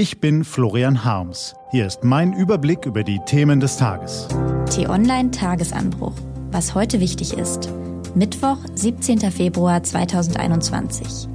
Ich 0.00 0.18
bin 0.18 0.44
Florian 0.44 1.04
Harms. 1.04 1.54
Hier 1.72 1.86
ist 1.86 2.04
mein 2.04 2.32
Überblick 2.32 2.86
über 2.86 3.04
die 3.04 3.20
Themen 3.26 3.60
des 3.60 3.76
Tages. 3.76 4.28
T-Online 4.70 5.30
Tagesanbruch. 5.30 6.14
Was 6.50 6.74
heute 6.74 7.00
wichtig 7.00 7.34
ist. 7.34 7.68
Mittwoch, 8.14 8.56
17. 8.74 9.30
Februar 9.30 9.82
2021. 9.82 11.28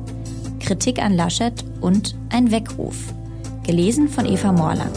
Kritik 0.59 0.99
an 0.99 1.13
Laschet 1.13 1.63
und 1.79 2.15
ein 2.31 2.49
Weckruf. 2.49 3.13
Gelesen 3.61 4.07
von 4.07 4.25
Eva 4.25 4.51
Morlang. 4.51 4.89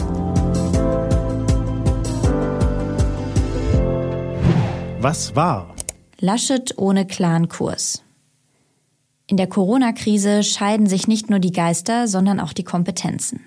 Was 4.99 5.35
war? 5.35 5.75
Laschet 6.19 6.75
ohne 6.79 7.05
klaren 7.05 7.49
Kurs. 7.49 8.03
In 9.27 9.37
der 9.37 9.45
Corona-Krise 9.45 10.41
scheiden 10.41 10.87
sich 10.87 11.07
nicht 11.07 11.29
nur 11.29 11.37
die 11.37 11.51
Geister, 11.51 12.07
sondern 12.07 12.39
auch 12.39 12.53
die 12.53 12.63
Kompetenzen. 12.63 13.41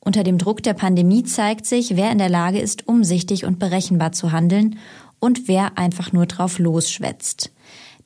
Unter 0.00 0.24
dem 0.24 0.38
Druck 0.38 0.62
der 0.62 0.74
Pandemie 0.74 1.24
zeigt 1.24 1.66
sich, 1.66 1.96
wer 1.96 2.10
in 2.10 2.18
der 2.18 2.30
Lage 2.30 2.58
ist, 2.58 2.88
umsichtig 2.88 3.44
und 3.44 3.58
berechenbar 3.58 4.12
zu 4.12 4.32
handeln 4.32 4.78
und 5.18 5.46
wer 5.46 5.76
einfach 5.76 6.12
nur 6.12 6.26
drauf 6.26 6.58
losschwätzt. 6.58 7.50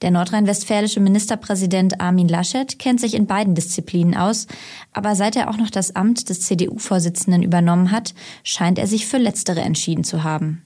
Der 0.02 0.10
nordrhein-westfälische 0.10 0.98
Ministerpräsident 1.00 2.00
Armin 2.00 2.28
Laschet 2.28 2.78
kennt 2.78 3.00
sich 3.00 3.14
in 3.14 3.26
beiden 3.26 3.54
Disziplinen 3.54 4.16
aus, 4.16 4.48
aber 4.92 5.14
seit 5.14 5.36
er 5.36 5.48
auch 5.48 5.56
noch 5.56 5.70
das 5.70 5.94
Amt 5.94 6.28
des 6.28 6.40
CDU-Vorsitzenden 6.40 7.42
übernommen 7.42 7.92
hat, 7.92 8.12
scheint 8.42 8.78
er 8.78 8.88
sich 8.88 9.06
für 9.06 9.18
letztere 9.18 9.60
entschieden 9.60 10.04
zu 10.04 10.24
haben. 10.24 10.62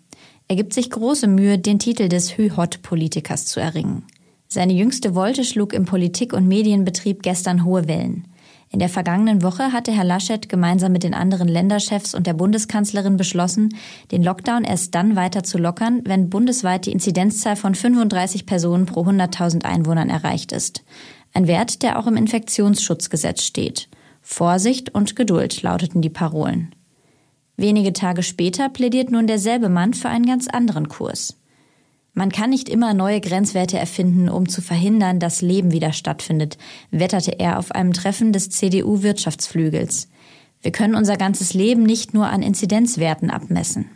Er 0.48 0.56
gibt 0.56 0.72
sich 0.72 0.90
große 0.90 1.26
Mühe, 1.28 1.58
den 1.58 1.78
Titel 1.78 2.08
des 2.08 2.38
Hü-Hot-Politikers 2.38 3.44
zu 3.44 3.60
erringen. 3.60 4.04
Seine 4.48 4.72
jüngste 4.72 5.14
Wolte 5.14 5.44
schlug 5.44 5.74
im 5.74 5.84
Politik- 5.84 6.32
und 6.32 6.48
Medienbetrieb 6.48 7.22
gestern 7.22 7.66
hohe 7.66 7.86
Wellen. 7.86 8.24
In 8.70 8.80
der 8.80 8.90
vergangenen 8.90 9.42
Woche 9.42 9.72
hatte 9.72 9.92
Herr 9.92 10.04
Laschet 10.04 10.48
gemeinsam 10.48 10.92
mit 10.92 11.02
den 11.02 11.14
anderen 11.14 11.48
Länderchefs 11.48 12.14
und 12.14 12.26
der 12.26 12.34
Bundeskanzlerin 12.34 13.16
beschlossen, 13.16 13.74
den 14.10 14.22
Lockdown 14.22 14.64
erst 14.64 14.94
dann 14.94 15.16
weiter 15.16 15.42
zu 15.42 15.56
lockern, 15.56 16.02
wenn 16.04 16.28
bundesweit 16.28 16.84
die 16.84 16.92
Inzidenzzahl 16.92 17.56
von 17.56 17.74
35 17.74 18.44
Personen 18.44 18.84
pro 18.84 19.04
100.000 19.04 19.64
Einwohnern 19.64 20.10
erreicht 20.10 20.52
ist. 20.52 20.84
Ein 21.32 21.46
Wert, 21.46 21.82
der 21.82 21.98
auch 21.98 22.06
im 22.06 22.16
Infektionsschutzgesetz 22.16 23.42
steht. 23.42 23.88
Vorsicht 24.20 24.94
und 24.94 25.16
Geduld 25.16 25.62
lauteten 25.62 26.02
die 26.02 26.10
Parolen. 26.10 26.74
Wenige 27.56 27.92
Tage 27.92 28.22
später 28.22 28.68
plädiert 28.68 29.10
nun 29.10 29.26
derselbe 29.26 29.68
Mann 29.68 29.94
für 29.94 30.08
einen 30.08 30.26
ganz 30.26 30.46
anderen 30.46 30.88
Kurs. 30.88 31.38
Man 32.18 32.32
kann 32.32 32.50
nicht 32.50 32.68
immer 32.68 32.94
neue 32.94 33.20
Grenzwerte 33.20 33.78
erfinden, 33.78 34.28
um 34.28 34.48
zu 34.48 34.60
verhindern, 34.60 35.20
dass 35.20 35.40
Leben 35.40 35.70
wieder 35.70 35.92
stattfindet, 35.92 36.58
wetterte 36.90 37.38
er 37.38 37.60
auf 37.60 37.70
einem 37.70 37.92
Treffen 37.92 38.32
des 38.32 38.50
CDU-Wirtschaftsflügels. 38.50 40.08
Wir 40.60 40.72
können 40.72 40.96
unser 40.96 41.16
ganzes 41.16 41.54
Leben 41.54 41.84
nicht 41.84 42.14
nur 42.14 42.26
an 42.26 42.42
Inzidenzwerten 42.42 43.30
abmessen. 43.30 43.90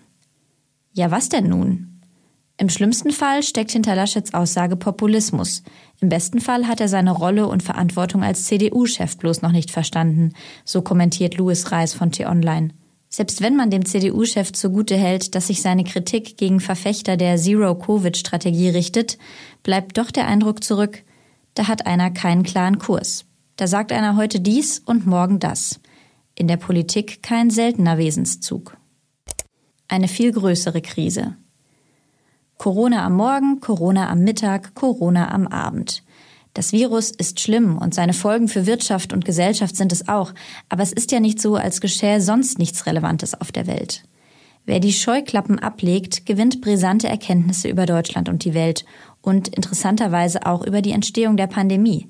Ja, 0.93 1.11
was 1.11 1.31
denn 1.31 1.49
nun? 1.49 2.01
Im 2.59 2.69
schlimmsten 2.69 3.11
Fall 3.11 3.43
steckt 3.43 3.73
hinter 3.73 3.97
Laschets 3.97 4.35
Aussage 4.35 4.77
Populismus. 4.77 5.65
Im 6.01 6.09
besten 6.09 6.41
Fall 6.41 6.69
hat 6.69 6.81
er 6.81 6.87
seine 6.87 7.11
Rolle 7.11 7.49
und 7.49 7.65
Verantwortung 7.65 8.23
als 8.23 8.45
CDU-Chef 8.45 9.17
bloß 9.17 9.43
noch 9.43 9.51
nicht 9.51 9.73
verstanden, 9.73 10.33
so 10.65 10.83
kommentiert 10.83 11.39
Louis 11.39 11.73
Reis 11.73 11.93
von 11.93 12.13
T-Online. 12.13 12.69
Selbst 13.15 13.43
wenn 13.43 13.57
man 13.57 13.69
dem 13.69 13.85
CDU-Chef 13.85 14.53
zugute 14.53 14.97
hält, 14.97 15.35
dass 15.35 15.49
sich 15.49 15.61
seine 15.61 15.85
Kritik 15.85 16.39
gegen 16.39 16.61
Verfechter 16.61 17.19
der 17.19 17.37
Zero-Covid-Strategie 17.37 18.71
richtet, 18.71 19.19
bleibt 19.63 19.99
doch 19.99 20.11
der 20.11 20.27
Eindruck 20.27 20.65
zurück, 20.65 21.03
da 21.53 21.69
hat 21.69 21.87
einer 21.87 22.11
keinen 22.11 22.43
klaren 22.43 22.79
Kurs. 22.79 23.27
Da 23.57 23.67
sagt 23.67 23.93
einer 23.93 24.17
heute 24.17 24.41
dies 24.41 24.79
und 24.79 25.07
morgen 25.07 25.41
das. 25.41 25.79
In 26.35 26.49
der 26.49 26.57
Politik 26.57 27.23
kein 27.23 27.51
seltener 27.51 27.99
Wesenszug. 27.99 28.79
Eine 29.89 30.09
viel 30.09 30.33
größere 30.33 30.81
Krise. 30.81 31.37
Corona 32.57 33.05
am 33.05 33.17
Morgen, 33.17 33.61
Corona 33.61 34.09
am 34.09 34.21
Mittag, 34.21 34.75
Corona 34.75 35.31
am 35.31 35.47
Abend. 35.49 36.03
Das 36.55 36.73
Virus 36.73 37.11
ist 37.11 37.41
schlimm 37.41 37.79
und 37.79 37.95
seine 37.95 38.13
Folgen 38.13 38.47
für 38.47 38.67
Wirtschaft 38.67 39.13
und 39.13 39.25
Gesellschaft 39.25 39.75
sind 39.75 39.91
es 39.91 40.09
auch, 40.09 40.35
aber 40.69 40.83
es 40.83 40.93
ist 40.93 41.11
ja 41.11 41.19
nicht 41.19 41.41
so, 41.41 41.57
als 41.57 41.81
geschähe 41.81 42.21
sonst 42.21 42.59
nichts 42.59 42.85
Relevantes 42.85 43.41
auf 43.41 43.53
der 43.53 43.67
Welt. 43.67 44.05
Wer 44.65 44.79
die 44.79 44.93
Scheuklappen 44.93 45.59
ablegt, 45.59 46.27
gewinnt 46.27 46.61
brisante 46.61 47.09
Erkenntnisse 47.09 47.69
über 47.69 47.87
Deutschland 47.87 48.29
und 48.29 48.45
die 48.45 48.55
Welt 48.55 48.85
und 49.23 49.49
interessanterweise 49.49 50.47
auch 50.47 50.65
über 50.65 50.83
die 50.83 50.93
Entstehung 50.93 51.37
der 51.37 51.47
Pandemie. 51.49 52.09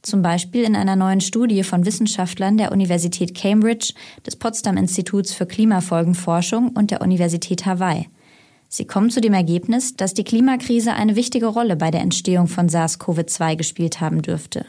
Zum 0.00 0.20
Beispiel 0.20 0.64
in 0.64 0.74
einer 0.74 0.96
neuen 0.96 1.20
Studie 1.20 1.62
von 1.62 1.86
Wissenschaftlern 1.86 2.56
der 2.56 2.72
Universität 2.72 3.36
Cambridge, 3.36 3.92
des 4.26 4.34
Potsdam 4.34 4.76
Instituts 4.76 5.32
für 5.32 5.46
Klimafolgenforschung 5.46 6.70
und 6.70 6.90
der 6.90 7.02
Universität 7.02 7.66
Hawaii. 7.66 8.08
Sie 8.74 8.86
kommen 8.86 9.10
zu 9.10 9.20
dem 9.20 9.34
Ergebnis, 9.34 9.96
dass 9.96 10.14
die 10.14 10.24
Klimakrise 10.24 10.94
eine 10.94 11.14
wichtige 11.14 11.44
Rolle 11.44 11.76
bei 11.76 11.90
der 11.90 12.00
Entstehung 12.00 12.46
von 12.46 12.70
SARS-CoV-2 12.70 13.56
gespielt 13.56 14.00
haben 14.00 14.22
dürfte. 14.22 14.64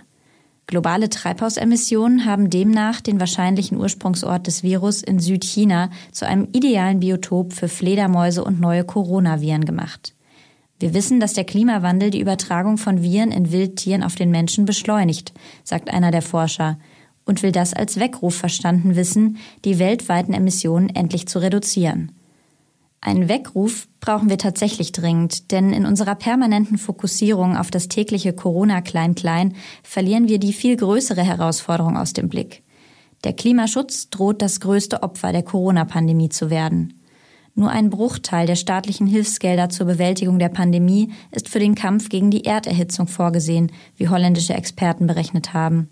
Globale 0.68 1.08
Treibhausemissionen 1.08 2.26
haben 2.26 2.50
demnach 2.50 3.00
den 3.00 3.22
wahrscheinlichen 3.22 3.78
Ursprungsort 3.78 4.46
des 4.46 4.62
Virus 4.62 5.04
in 5.04 5.20
Südchina 5.20 5.90
zu 6.12 6.28
einem 6.28 6.50
idealen 6.52 7.00
Biotop 7.00 7.54
für 7.54 7.70
Fledermäuse 7.70 8.44
und 8.44 8.60
neue 8.60 8.84
Coronaviren 8.84 9.64
gemacht. 9.64 10.14
Wir 10.82 10.94
wissen, 10.94 11.22
dass 11.22 11.32
der 11.32 11.46
Klimawandel 11.46 12.10
die 12.10 12.20
Übertragung 12.20 12.78
von 12.78 13.04
Viren 13.04 13.32
in 13.32 13.54
Wildtieren 13.54 14.04
auf 14.04 14.16
den 14.16 14.32
Menschen 14.32 14.66
beschleunigt, 14.66 15.32
sagt 15.64 15.90
einer 15.90 16.12
der 16.12 16.22
Forscher, 16.22 16.78
und 17.24 17.42
will 17.42 17.54
das 17.54 17.74
als 17.74 18.02
Weckruf 18.02 18.36
verstanden 18.36 18.98
wissen, 18.98 19.38
die 19.64 19.80
weltweiten 19.80 20.34
Emissionen 20.34 20.90
endlich 20.90 21.26
zu 21.26 21.40
reduzieren. 21.40 22.12
Einen 23.06 23.28
Weckruf 23.28 23.90
brauchen 24.00 24.30
wir 24.30 24.38
tatsächlich 24.38 24.94
dringend, 24.94 25.52
denn 25.52 25.74
in 25.74 25.86
unserer 25.86 26.16
permanenten 26.16 26.78
Fokussierung 26.78 27.58
auf 27.58 27.70
das 27.70 27.90
tägliche 27.90 28.32
Corona-Klein-Klein 28.32 29.56
verlieren 29.84 30.30
wir 30.30 30.40
die 30.40 30.54
viel 30.54 30.78
größere 30.78 31.22
Herausforderung 31.22 31.98
aus 31.98 32.14
dem 32.14 32.30
Blick. 32.30 32.64
Der 33.26 33.34
Klimaschutz 33.34 34.10
droht 34.10 34.42
das 34.42 34.62
größte 34.62 35.04
Opfer 35.04 35.34
der 35.34 35.44
Corona-Pandemie 35.44 36.30
zu 36.30 36.50
werden. 36.50 37.02
Nur 37.56 37.72
ein 37.72 37.90
Bruchteil 37.90 38.48
der 38.48 38.56
staatlichen 38.56 39.06
Hilfsgelder 39.06 39.68
zur 39.68 39.86
Bewältigung 39.86 40.40
der 40.40 40.48
Pandemie 40.48 41.12
ist 41.32 41.50
für 41.50 41.60
den 41.60 41.76
Kampf 41.76 42.08
gegen 42.08 42.32
die 42.32 42.46
Erderhitzung 42.46 43.08
vorgesehen, 43.08 43.74
wie 43.98 44.08
holländische 44.08 44.54
Experten 44.54 45.08
berechnet 45.08 45.54
haben. 45.54 45.90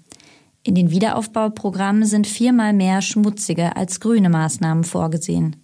In 0.63 0.75
den 0.75 0.91
Wiederaufbauprogrammen 0.91 2.05
sind 2.05 2.25
viermal 2.25 2.71
mehr 2.71 3.01
schmutzige 3.01 3.75
als 3.75 4.00
grüne 4.00 4.29
Maßnahmen 4.29 4.85
vorgesehen. 4.85 5.57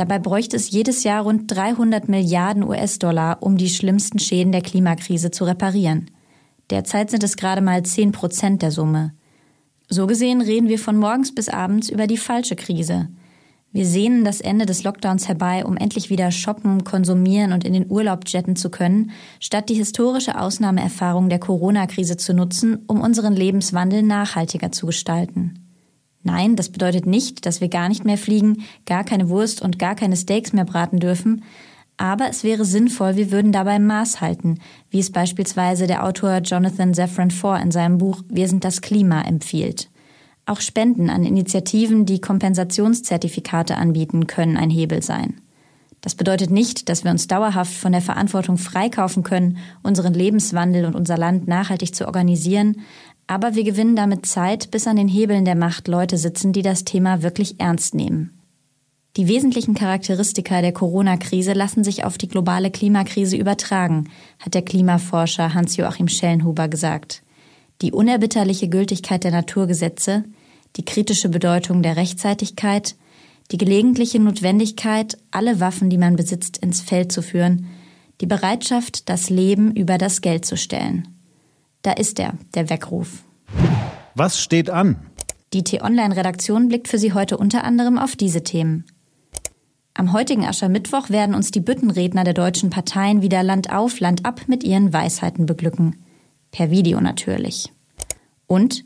Dabei 0.00 0.18
bräuchte 0.18 0.56
es 0.56 0.70
jedes 0.70 1.04
Jahr 1.04 1.24
rund 1.24 1.54
300 1.54 2.08
Milliarden 2.08 2.66
US-Dollar, 2.66 3.42
um 3.42 3.58
die 3.58 3.68
schlimmsten 3.68 4.18
Schäden 4.18 4.50
der 4.50 4.62
Klimakrise 4.62 5.30
zu 5.30 5.44
reparieren. 5.44 6.10
Derzeit 6.70 7.10
sind 7.10 7.22
es 7.22 7.36
gerade 7.36 7.60
mal 7.60 7.82
10 7.82 8.10
Prozent 8.10 8.62
der 8.62 8.70
Summe. 8.70 9.12
So 9.90 10.06
gesehen 10.06 10.40
reden 10.40 10.70
wir 10.70 10.78
von 10.78 10.96
morgens 10.96 11.34
bis 11.34 11.50
abends 11.50 11.90
über 11.90 12.06
die 12.06 12.16
falsche 12.16 12.56
Krise. 12.56 13.10
Wir 13.72 13.84
sehnen 13.84 14.24
das 14.24 14.40
Ende 14.40 14.64
des 14.64 14.84
Lockdowns 14.84 15.28
herbei, 15.28 15.66
um 15.66 15.76
endlich 15.76 16.08
wieder 16.08 16.30
shoppen, 16.30 16.84
konsumieren 16.84 17.52
und 17.52 17.66
in 17.66 17.74
den 17.74 17.90
Urlaub 17.90 18.26
jetten 18.26 18.56
zu 18.56 18.70
können, 18.70 19.10
statt 19.38 19.68
die 19.68 19.74
historische 19.74 20.40
Ausnahmeerfahrung 20.40 21.28
der 21.28 21.40
Corona-Krise 21.40 22.16
zu 22.16 22.32
nutzen, 22.32 22.84
um 22.86 23.02
unseren 23.02 23.34
Lebenswandel 23.34 24.02
nachhaltiger 24.02 24.72
zu 24.72 24.86
gestalten. 24.86 25.59
Nein, 26.22 26.56
das 26.56 26.68
bedeutet 26.68 27.06
nicht, 27.06 27.46
dass 27.46 27.60
wir 27.60 27.68
gar 27.68 27.88
nicht 27.88 28.04
mehr 28.04 28.18
fliegen, 28.18 28.64
gar 28.84 29.04
keine 29.04 29.28
Wurst 29.28 29.62
und 29.62 29.78
gar 29.78 29.94
keine 29.94 30.16
Steaks 30.16 30.52
mehr 30.52 30.66
braten 30.66 31.00
dürfen, 31.00 31.42
aber 32.00 32.30
es 32.30 32.44
wäre 32.44 32.64
sinnvoll, 32.64 33.16
wir 33.16 33.30
würden 33.30 33.52
dabei 33.52 33.78
Maß 33.78 34.22
halten, 34.22 34.58
wie 34.88 35.00
es 35.00 35.12
beispielsweise 35.12 35.86
der 35.86 36.02
Autor 36.06 36.38
Jonathan 36.38 36.94
Safran 36.94 37.30
Foer 37.30 37.60
in 37.60 37.70
seinem 37.70 37.98
Buch 37.98 38.22
Wir 38.26 38.48
sind 38.48 38.64
das 38.64 38.80
Klima 38.80 39.20
empfiehlt. 39.20 39.90
Auch 40.46 40.62
Spenden 40.62 41.10
an 41.10 41.24
Initiativen, 41.24 42.06
die 42.06 42.22
Kompensationszertifikate 42.22 43.76
anbieten, 43.76 44.26
können 44.26 44.56
ein 44.56 44.70
Hebel 44.70 45.02
sein. 45.02 45.42
Das 46.00 46.14
bedeutet 46.14 46.50
nicht, 46.50 46.88
dass 46.88 47.04
wir 47.04 47.10
uns 47.10 47.26
dauerhaft 47.26 47.74
von 47.74 47.92
der 47.92 48.00
Verantwortung 48.00 48.56
freikaufen 48.56 49.22
können, 49.22 49.58
unseren 49.82 50.14
Lebenswandel 50.14 50.86
und 50.86 50.94
unser 50.94 51.18
Land 51.18 51.48
nachhaltig 51.48 51.94
zu 51.94 52.06
organisieren, 52.06 52.80
aber 53.30 53.54
wir 53.54 53.62
gewinnen 53.62 53.94
damit 53.94 54.26
Zeit, 54.26 54.72
bis 54.72 54.88
an 54.88 54.96
den 54.96 55.06
Hebeln 55.06 55.44
der 55.44 55.54
Macht 55.54 55.86
Leute 55.86 56.18
sitzen, 56.18 56.52
die 56.52 56.62
das 56.62 56.82
Thema 56.82 57.22
wirklich 57.22 57.60
ernst 57.60 57.94
nehmen. 57.94 58.36
Die 59.16 59.28
wesentlichen 59.28 59.74
Charakteristika 59.74 60.60
der 60.62 60.72
Corona-Krise 60.72 61.52
lassen 61.52 61.84
sich 61.84 62.02
auf 62.02 62.18
die 62.18 62.26
globale 62.26 62.72
Klimakrise 62.72 63.36
übertragen, 63.36 64.10
hat 64.40 64.54
der 64.54 64.62
Klimaforscher 64.62 65.54
Hans-Joachim 65.54 66.08
Schellenhuber 66.08 66.66
gesagt. 66.66 67.22
Die 67.82 67.92
unerbitterliche 67.92 68.68
Gültigkeit 68.68 69.22
der 69.22 69.30
Naturgesetze, 69.30 70.24
die 70.74 70.84
kritische 70.84 71.28
Bedeutung 71.28 71.82
der 71.82 71.96
Rechtzeitigkeit, 71.96 72.96
die 73.52 73.58
gelegentliche 73.58 74.18
Notwendigkeit, 74.18 75.16
alle 75.30 75.60
Waffen, 75.60 75.88
die 75.88 75.98
man 75.98 76.16
besitzt, 76.16 76.58
ins 76.58 76.80
Feld 76.80 77.12
zu 77.12 77.22
führen, 77.22 77.66
die 78.20 78.26
Bereitschaft, 78.26 79.08
das 79.08 79.30
Leben 79.30 79.70
über 79.70 79.98
das 79.98 80.20
Geld 80.20 80.44
zu 80.44 80.56
stellen. 80.56 81.19
Da 81.82 81.92
ist 81.92 82.18
er, 82.18 82.34
der 82.54 82.70
Weckruf. 82.70 83.24
Was 84.14 84.40
steht 84.40 84.70
an? 84.70 84.96
Die 85.52 85.64
T-Online-Redaktion 85.64 86.68
blickt 86.68 86.88
für 86.88 86.98
Sie 86.98 87.12
heute 87.12 87.36
unter 87.36 87.64
anderem 87.64 87.98
auf 87.98 88.16
diese 88.16 88.44
Themen. 88.44 88.84
Am 89.94 90.12
heutigen 90.12 90.44
Aschermittwoch 90.44 91.10
werden 91.10 91.34
uns 91.34 91.50
die 91.50 91.60
Büttenredner 91.60 92.24
der 92.24 92.34
deutschen 92.34 92.70
Parteien 92.70 93.22
wieder 93.22 93.42
Land 93.42 93.72
auf, 93.72 93.98
Land 93.98 94.24
ab 94.24 94.42
mit 94.46 94.62
ihren 94.62 94.92
Weisheiten 94.92 95.46
beglücken. 95.46 95.96
Per 96.52 96.70
Video 96.70 97.00
natürlich. 97.00 97.72
Und 98.46 98.84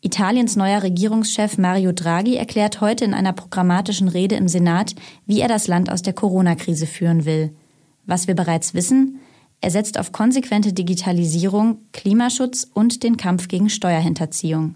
Italiens 0.00 0.56
neuer 0.56 0.82
Regierungschef 0.82 1.56
Mario 1.56 1.92
Draghi 1.92 2.36
erklärt 2.36 2.80
heute 2.80 3.04
in 3.04 3.14
einer 3.14 3.32
programmatischen 3.32 4.08
Rede 4.08 4.36
im 4.36 4.48
Senat, 4.48 4.94
wie 5.26 5.40
er 5.40 5.48
das 5.48 5.66
Land 5.66 5.90
aus 5.90 6.02
der 6.02 6.12
Corona-Krise 6.12 6.86
führen 6.86 7.24
will. 7.24 7.54
Was 8.06 8.26
wir 8.26 8.34
bereits 8.34 8.74
wissen, 8.74 9.20
er 9.64 9.70
setzt 9.70 9.98
auf 9.98 10.12
konsequente 10.12 10.74
Digitalisierung, 10.74 11.78
Klimaschutz 11.94 12.68
und 12.74 13.02
den 13.02 13.16
Kampf 13.16 13.48
gegen 13.48 13.70
Steuerhinterziehung. 13.70 14.74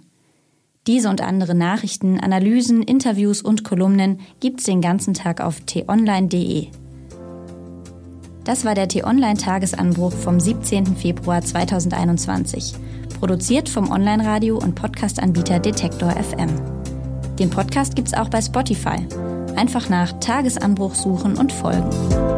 Diese 0.87 1.11
und 1.11 1.21
andere 1.21 1.55
Nachrichten, 1.55 2.19
Analysen, 2.19 2.83
Interviews 2.83 3.43
und 3.43 3.65
Kolumnen 3.65 4.21
gibt's 4.41 4.65
den 4.65 4.81
ganzen 4.81 5.13
Tag 5.13 5.43
auf 5.43 5.61
t-online.de. 5.61 6.69
Das 8.45 8.65
war 8.65 8.75
der 8.75 8.89
T-Online-Tagesanbruch 8.89 10.15
vom 10.15 10.41
17. 10.41 10.97
Februar 10.97 11.43
2021 11.43 12.75
produziert 13.21 13.69
vom 13.69 13.91
Online-Radio- 13.91 14.57
und 14.57 14.75
Podcast-Anbieter 14.75 15.59
Detektor 15.59 16.13
FM. 16.13 16.49
Den 17.39 17.51
Podcast 17.51 17.95
gibt's 17.95 18.15
auch 18.15 18.31
bei 18.31 18.41
Spotify. 18.41 19.07
Einfach 19.55 19.91
nach 19.91 20.19
Tagesanbruch 20.21 20.95
suchen 20.95 21.37
und 21.37 21.53
folgen. 21.53 22.38